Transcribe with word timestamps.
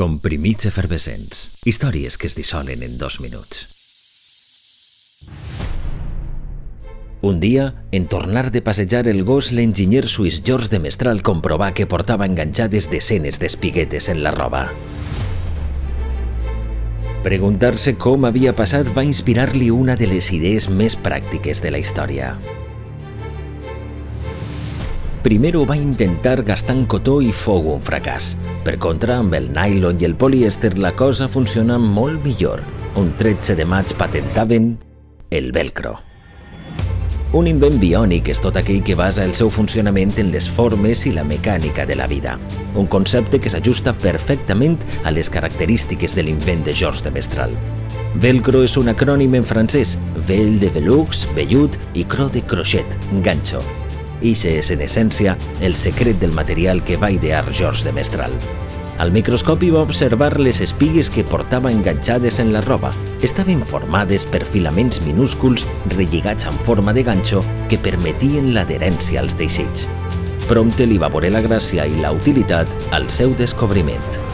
Comprimits 0.00 0.64
efervescents. 0.64 1.60
Històries 1.68 2.14
que 2.16 2.24
es 2.30 2.32
dissolen 2.32 2.80
en 2.80 2.94
dos 2.96 3.18
minuts. 3.20 3.58
Un 7.20 7.36
dia, 7.42 7.66
en 7.92 8.06
tornar 8.08 8.46
de 8.50 8.62
passejar 8.64 9.02
el 9.12 9.20
gos, 9.28 9.50
l'enginyer 9.52 10.06
suís 10.08 10.40
George 10.40 10.70
de 10.72 10.80
Mestral 10.80 11.20
comprovà 11.20 11.74
que 11.76 11.84
portava 11.84 12.24
enganxades 12.24 12.88
desenes 12.88 13.42
d'espiguetes 13.44 14.08
en 14.08 14.22
la 14.24 14.32
roba. 14.32 14.70
Preguntar-se 17.20 17.98
com 18.00 18.24
havia 18.24 18.56
passat 18.56 18.88
va 18.96 19.04
inspirar-li 19.04 19.68
una 19.68 20.00
de 20.00 20.08
les 20.08 20.32
idees 20.32 20.70
més 20.72 20.96
pràctiques 20.96 21.60
de 21.60 21.76
la 21.76 21.84
història. 21.84 22.38
Primer 25.20 25.52
ho 25.58 25.66
va 25.68 25.76
intentar 25.76 26.38
gastant 26.48 26.86
cotó 26.88 27.18
i 27.20 27.28
fou 27.36 27.66
un 27.74 27.82
fracàs. 27.84 28.32
Per 28.64 28.78
contra, 28.80 29.18
amb 29.20 29.34
el 29.36 29.50
nylon 29.52 29.98
i 30.00 30.06
el 30.08 30.14
polièster 30.16 30.78
la 30.80 30.94
cosa 30.96 31.28
funciona 31.28 31.76
molt 31.76 32.24
millor. 32.24 32.62
Un 32.96 33.12
13 33.20 33.58
de 33.58 33.66
maig 33.68 33.92
patentaven 34.00 34.78
el 35.30 35.52
velcro. 35.52 35.98
Un 37.36 37.46
invent 37.46 37.76
biònic 37.78 38.30
és 38.32 38.40
tot 38.40 38.56
aquell 38.56 38.80
que 38.82 38.96
basa 38.96 39.26
el 39.28 39.36
seu 39.38 39.52
funcionament 39.52 40.16
en 40.18 40.32
les 40.32 40.48
formes 40.50 41.04
i 41.06 41.12
la 41.12 41.26
mecànica 41.28 41.84
de 41.86 41.98
la 42.00 42.08
vida. 42.08 42.38
Un 42.74 42.88
concepte 42.88 43.38
que 43.38 43.52
s'ajusta 43.52 43.92
perfectament 43.92 44.80
a 45.04 45.12
les 45.12 45.28
característiques 45.28 46.16
de 46.16 46.24
l'invent 46.24 46.64
de 46.64 46.72
Georges 46.72 47.04
de 47.04 47.12
Mestral. 47.12 47.52
Velcro 48.24 48.64
és 48.64 48.80
un 48.80 48.88
acrònim 48.88 49.36
en 49.36 49.44
francès, 49.44 49.98
vel 50.26 50.56
de 50.64 50.72
velux, 50.74 51.26
vellut 51.36 51.78
i 51.92 52.08
cro 52.08 52.32
de 52.32 52.40
crochet, 52.40 52.98
ganxo. 53.22 53.60
Ixe 54.20 54.58
és, 54.58 54.70
en 54.70 54.82
essència, 54.84 55.36
el 55.60 55.76
secret 55.76 56.20
del 56.20 56.32
material 56.36 56.84
que 56.84 56.98
va 57.00 57.10
idear 57.10 57.46
Georges 57.52 57.84
de 57.84 57.92
Mestral. 57.92 58.34
Al 59.00 59.12
microscopi 59.12 59.70
va 59.72 59.80
observar 59.80 60.34
les 60.38 60.60
espigues 60.60 61.08
que 61.08 61.24
portava 61.24 61.72
enganxades 61.72 62.38
en 62.38 62.52
la 62.52 62.60
roba. 62.60 62.92
Estaven 63.24 63.64
formades 63.64 64.26
per 64.28 64.44
filaments 64.44 65.00
minúsculs 65.06 65.64
relligats 65.96 66.44
en 66.44 66.58
forma 66.68 66.92
de 66.92 67.06
ganxo 67.08 67.40
que 67.70 67.80
permetien 67.80 68.52
l'adherència 68.52 69.24
als 69.24 69.38
teixits. 69.40 69.88
Prompte 70.50 70.84
li 70.84 70.98
va 71.00 71.08
veure 71.08 71.32
la 71.32 71.40
gràcia 71.40 71.88
i 71.88 71.96
la 72.02 72.12
utilitat 72.12 72.68
al 72.92 73.08
seu 73.08 73.32
descobriment. 73.38 74.29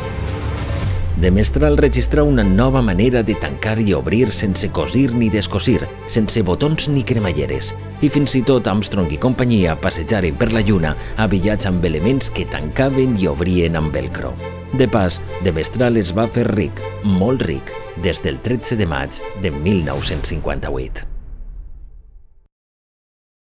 De 1.17 1.31
Mestral 1.31 1.79
registra 1.79 2.23
una 2.23 2.45
nova 2.45 2.83
manera 2.83 3.23
de 3.23 3.35
tancar 3.35 3.79
i 3.81 3.95
obrir 3.95 4.33
sense 4.33 4.69
cosir 4.69 5.15
ni 5.15 5.31
descosir, 5.33 5.87
sense 6.07 6.43
botons 6.45 6.91
ni 6.93 7.05
cremalleres, 7.09 7.71
i 8.05 8.11
fins 8.13 8.37
i 8.37 8.43
tot 8.45 8.69
Armstrong 8.69 9.09
i 9.09 9.21
companyia 9.23 9.79
passejaren 9.81 10.37
per 10.37 10.51
la 10.53 10.61
lluna 10.61 10.93
avillats 11.17 11.73
amb 11.73 11.89
elements 11.89 12.29
que 12.29 12.45
tancaven 12.45 13.17
i 13.17 13.33
obrien 13.33 13.81
amb 13.81 13.97
velcro. 13.97 14.37
De 14.77 14.85
pas, 14.93 15.23
de 15.41 15.57
Mestral 15.57 15.97
es 15.97 16.13
va 16.13 16.29
fer 16.29 16.51
ric, 16.53 16.85
molt 17.03 17.49
ric, 17.49 17.73
des 18.05 18.21
del 18.21 18.37
13 18.45 18.77
de 18.77 18.93
maig 18.93 19.25
de 19.41 19.57
1958. 19.57 21.16